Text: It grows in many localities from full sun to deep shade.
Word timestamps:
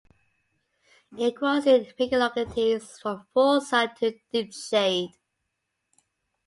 It 1.15 1.35
grows 1.35 1.67
in 1.67 1.85
many 1.99 2.15
localities 2.17 2.97
from 2.99 3.27
full 3.35 3.61
sun 3.61 3.93
to 3.99 4.17
deep 4.33 4.51
shade. 4.51 5.11